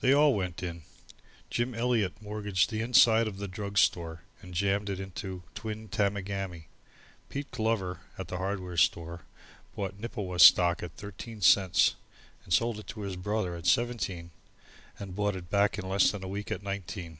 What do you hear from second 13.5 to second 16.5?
at seventeen and bought it back in less than a week